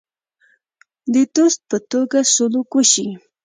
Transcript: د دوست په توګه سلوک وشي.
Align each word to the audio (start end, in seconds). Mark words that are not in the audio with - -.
د 1.13 1.15
دوست 1.35 1.59
په 1.69 1.77
توګه 1.91 2.17
سلوک 2.33 2.69
وشي. 2.73 3.07